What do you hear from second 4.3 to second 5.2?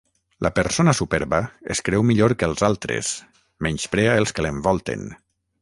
que l'envolten.